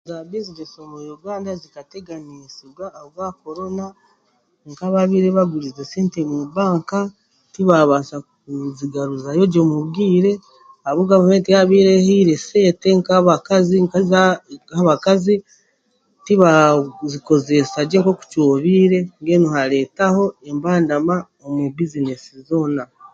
[0.09, 3.85] Za Bizineesi omu Uganda zikateganisibwa ahabwa korona
[4.69, 6.99] nkababaire beegurize sente mu banka
[7.53, 10.31] tibaabaasa kuzigaruzayo gye mubwire
[10.89, 15.35] abu gavumenti yaabaire ehiire esente nk'abakazi nk'ez'abakazi
[16.25, 21.15] tibaazikozeesa gye nk'oku kyobaire mbwenu haareetaho embandama
[21.45, 22.83] omu bizineesi zoona